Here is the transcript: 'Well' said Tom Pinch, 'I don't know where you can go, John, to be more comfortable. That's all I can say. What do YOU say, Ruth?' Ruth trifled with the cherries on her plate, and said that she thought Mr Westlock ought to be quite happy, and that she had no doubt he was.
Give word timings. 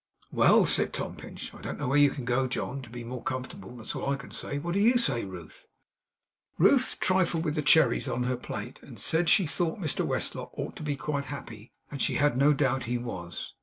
'Well' 0.31 0.65
said 0.65 0.93
Tom 0.93 1.15
Pinch, 1.15 1.53
'I 1.53 1.61
don't 1.61 1.77
know 1.77 1.87
where 1.87 1.95
you 1.99 2.09
can 2.09 2.25
go, 2.25 2.47
John, 2.47 2.81
to 2.81 2.89
be 2.89 3.03
more 3.03 3.21
comfortable. 3.21 3.77
That's 3.77 3.93
all 3.95 4.09
I 4.09 4.15
can 4.15 4.31
say. 4.31 4.57
What 4.57 4.73
do 4.73 4.79
YOU 4.79 4.97
say, 4.97 5.25
Ruth?' 5.25 5.67
Ruth 6.57 6.95
trifled 6.99 7.45
with 7.45 7.53
the 7.53 7.61
cherries 7.61 8.07
on 8.07 8.23
her 8.23 8.35
plate, 8.35 8.79
and 8.81 8.99
said 8.99 9.25
that 9.25 9.29
she 9.29 9.45
thought 9.45 9.79
Mr 9.79 10.03
Westlock 10.03 10.49
ought 10.57 10.75
to 10.77 10.81
be 10.81 10.95
quite 10.95 11.25
happy, 11.25 11.71
and 11.91 11.99
that 11.99 12.03
she 12.03 12.15
had 12.15 12.35
no 12.35 12.51
doubt 12.51 12.85
he 12.85 12.97
was. 12.97 13.53